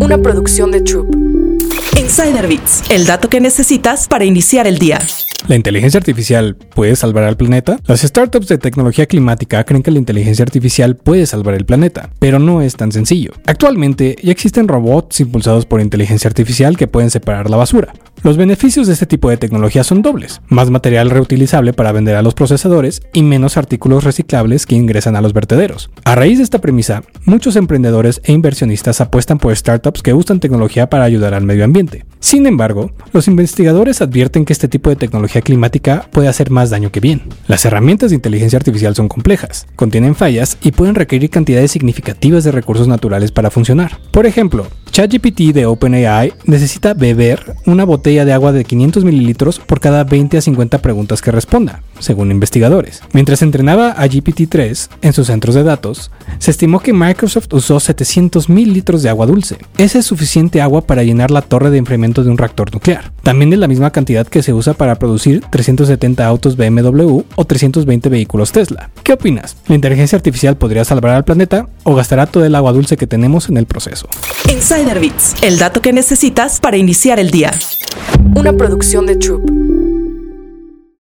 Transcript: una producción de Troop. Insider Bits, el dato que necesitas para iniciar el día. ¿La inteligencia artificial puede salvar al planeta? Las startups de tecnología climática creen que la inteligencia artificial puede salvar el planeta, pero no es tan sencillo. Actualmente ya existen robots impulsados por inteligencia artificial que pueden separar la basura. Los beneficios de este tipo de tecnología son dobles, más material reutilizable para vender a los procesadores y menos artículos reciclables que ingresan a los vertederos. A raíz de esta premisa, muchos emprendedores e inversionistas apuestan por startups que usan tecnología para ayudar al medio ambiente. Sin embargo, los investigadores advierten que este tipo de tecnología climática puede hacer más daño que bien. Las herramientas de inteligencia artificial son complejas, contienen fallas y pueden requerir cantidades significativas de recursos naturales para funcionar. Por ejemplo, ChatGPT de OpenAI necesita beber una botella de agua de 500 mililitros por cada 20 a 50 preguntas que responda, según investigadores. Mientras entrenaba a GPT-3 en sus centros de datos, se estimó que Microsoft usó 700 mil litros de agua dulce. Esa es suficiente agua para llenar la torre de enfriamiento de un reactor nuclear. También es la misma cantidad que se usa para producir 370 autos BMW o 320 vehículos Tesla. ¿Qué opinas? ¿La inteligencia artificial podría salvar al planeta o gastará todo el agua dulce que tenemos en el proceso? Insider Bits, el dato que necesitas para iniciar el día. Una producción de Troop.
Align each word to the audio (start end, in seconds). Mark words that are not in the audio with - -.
una 0.00 0.18
producción 0.18 0.70
de 0.70 0.80
Troop. 0.80 1.14
Insider 1.98 2.46
Bits, 2.46 2.82
el 2.90 3.06
dato 3.06 3.28
que 3.28 3.40
necesitas 3.40 4.06
para 4.08 4.24
iniciar 4.24 4.66
el 4.66 4.78
día. 4.78 5.00
¿La 5.48 5.54
inteligencia 5.54 5.98
artificial 5.98 6.56
puede 6.56 6.96
salvar 6.96 7.24
al 7.24 7.36
planeta? 7.36 7.78
Las 7.86 8.00
startups 8.00 8.48
de 8.48 8.58
tecnología 8.58 9.06
climática 9.06 9.62
creen 9.64 9.82
que 9.82 9.90
la 9.90 9.98
inteligencia 9.98 10.42
artificial 10.42 10.96
puede 10.96 11.24
salvar 11.26 11.54
el 11.54 11.64
planeta, 11.64 12.10
pero 12.18 12.38
no 12.38 12.62
es 12.62 12.74
tan 12.74 12.90
sencillo. 12.90 13.32
Actualmente 13.46 14.16
ya 14.22 14.32
existen 14.32 14.66
robots 14.66 15.20
impulsados 15.20 15.64
por 15.64 15.80
inteligencia 15.80 16.28
artificial 16.28 16.76
que 16.76 16.88
pueden 16.88 17.10
separar 17.10 17.48
la 17.48 17.56
basura. 17.56 17.92
Los 18.26 18.36
beneficios 18.36 18.88
de 18.88 18.92
este 18.92 19.06
tipo 19.06 19.30
de 19.30 19.36
tecnología 19.36 19.84
son 19.84 20.02
dobles, 20.02 20.40
más 20.48 20.68
material 20.68 21.10
reutilizable 21.10 21.72
para 21.72 21.92
vender 21.92 22.16
a 22.16 22.22
los 22.22 22.34
procesadores 22.34 23.00
y 23.12 23.22
menos 23.22 23.56
artículos 23.56 24.02
reciclables 24.02 24.66
que 24.66 24.74
ingresan 24.74 25.14
a 25.14 25.20
los 25.20 25.32
vertederos. 25.32 25.90
A 26.02 26.16
raíz 26.16 26.38
de 26.38 26.42
esta 26.42 26.60
premisa, 26.60 27.04
muchos 27.24 27.54
emprendedores 27.54 28.20
e 28.24 28.32
inversionistas 28.32 29.00
apuestan 29.00 29.38
por 29.38 29.54
startups 29.54 30.02
que 30.02 30.12
usan 30.12 30.40
tecnología 30.40 30.90
para 30.90 31.04
ayudar 31.04 31.34
al 31.34 31.44
medio 31.44 31.64
ambiente. 31.64 32.04
Sin 32.18 32.48
embargo, 32.48 32.90
los 33.12 33.28
investigadores 33.28 34.02
advierten 34.02 34.44
que 34.44 34.54
este 34.54 34.66
tipo 34.66 34.90
de 34.90 34.96
tecnología 34.96 35.40
climática 35.40 36.08
puede 36.10 36.26
hacer 36.26 36.50
más 36.50 36.70
daño 36.70 36.90
que 36.90 36.98
bien. 36.98 37.22
Las 37.46 37.64
herramientas 37.64 38.10
de 38.10 38.16
inteligencia 38.16 38.56
artificial 38.56 38.96
son 38.96 39.06
complejas, 39.06 39.68
contienen 39.76 40.16
fallas 40.16 40.58
y 40.62 40.72
pueden 40.72 40.96
requerir 40.96 41.30
cantidades 41.30 41.70
significativas 41.70 42.42
de 42.42 42.50
recursos 42.50 42.88
naturales 42.88 43.30
para 43.30 43.52
funcionar. 43.52 44.00
Por 44.10 44.26
ejemplo, 44.26 44.66
ChatGPT 44.96 45.52
de 45.52 45.66
OpenAI 45.66 46.32
necesita 46.46 46.94
beber 46.94 47.54
una 47.66 47.84
botella 47.84 48.24
de 48.24 48.32
agua 48.32 48.52
de 48.52 48.64
500 48.64 49.04
mililitros 49.04 49.58
por 49.58 49.78
cada 49.78 50.04
20 50.04 50.38
a 50.38 50.40
50 50.40 50.78
preguntas 50.78 51.20
que 51.20 51.30
responda, 51.30 51.82
según 51.98 52.30
investigadores. 52.30 53.02
Mientras 53.12 53.42
entrenaba 53.42 53.90
a 53.90 54.06
GPT-3 54.06 54.88
en 55.02 55.12
sus 55.12 55.26
centros 55.26 55.54
de 55.54 55.64
datos, 55.64 56.10
se 56.38 56.50
estimó 56.50 56.80
que 56.80 56.92
Microsoft 56.92 57.52
usó 57.52 57.80
700 57.80 58.48
mil 58.48 58.72
litros 58.72 59.02
de 59.02 59.08
agua 59.08 59.26
dulce. 59.26 59.58
Esa 59.78 59.98
es 59.98 60.06
suficiente 60.06 60.60
agua 60.60 60.82
para 60.86 61.02
llenar 61.02 61.30
la 61.30 61.42
torre 61.42 61.70
de 61.70 61.78
enfriamiento 61.78 62.24
de 62.24 62.30
un 62.30 62.38
reactor 62.38 62.72
nuclear. 62.72 63.12
También 63.22 63.52
es 63.52 63.58
la 63.58 63.68
misma 63.68 63.90
cantidad 63.90 64.26
que 64.26 64.42
se 64.42 64.52
usa 64.52 64.74
para 64.74 64.96
producir 64.96 65.42
370 65.50 66.26
autos 66.26 66.56
BMW 66.56 67.22
o 67.34 67.44
320 67.44 68.08
vehículos 68.08 68.52
Tesla. 68.52 68.90
¿Qué 69.02 69.12
opinas? 69.12 69.56
¿La 69.68 69.74
inteligencia 69.74 70.16
artificial 70.16 70.56
podría 70.56 70.84
salvar 70.84 71.12
al 71.12 71.24
planeta 71.24 71.68
o 71.84 71.94
gastará 71.94 72.26
todo 72.26 72.44
el 72.44 72.54
agua 72.54 72.72
dulce 72.72 72.96
que 72.96 73.06
tenemos 73.06 73.48
en 73.48 73.56
el 73.56 73.66
proceso? 73.66 74.08
Insider 74.50 75.00
Bits, 75.00 75.36
el 75.42 75.58
dato 75.58 75.80
que 75.80 75.92
necesitas 75.92 76.60
para 76.60 76.76
iniciar 76.76 77.18
el 77.18 77.30
día. 77.30 77.52
Una 78.34 78.52
producción 78.52 79.06
de 79.06 79.16
Troop. 79.16 79.65